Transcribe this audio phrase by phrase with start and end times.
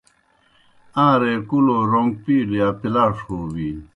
[1.05, 3.83] آن٘رے کُلو رون٘گ پِیلو یا پلاݜوْ ہو بِینوْ۔